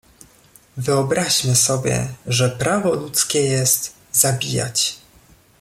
[0.77, 4.99] "Wyobraźmy sobie, że prawo ludzkie jest: zabijać!"